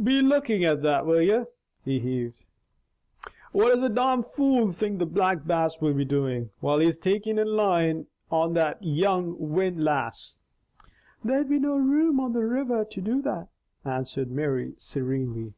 "Be 0.00 0.20
lookin' 0.22 0.62
at 0.62 0.80
that, 0.82 1.06
will 1.06 1.20
ye?" 1.20 1.42
he 1.84 1.98
heaved. 1.98 2.44
"What 3.50 3.72
does 3.72 3.80
the 3.80 3.88
domn 3.90 4.22
fool 4.22 4.70
think 4.70 5.00
the 5.00 5.06
Black 5.06 5.44
Bass 5.44 5.80
will 5.80 5.92
be 5.92 6.04
doin' 6.04 6.50
while 6.60 6.78
he 6.78 6.86
is 6.86 6.98
takin' 6.98 7.36
in 7.36 7.48
line 7.48 8.06
on 8.30 8.54
that 8.54 8.80
young 8.80 9.34
windlass?" 9.40 10.38
"There'd 11.24 11.48
be 11.48 11.58
no 11.58 11.74
room 11.74 12.20
on 12.20 12.32
the 12.32 12.44
river 12.44 12.84
to 12.84 13.00
do 13.00 13.22
that," 13.22 13.48
answered 13.84 14.30
Mary 14.30 14.74
serenely. 14.78 15.52